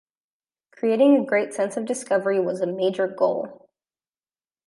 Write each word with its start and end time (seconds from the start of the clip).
Creating 0.71 1.15
a 1.15 1.23
great 1.23 1.53
sense 1.53 1.77
of 1.77 1.85
discovery 1.85 2.39
was 2.39 2.59
a 2.59 2.65
major 2.65 3.07
goal. 3.07 3.69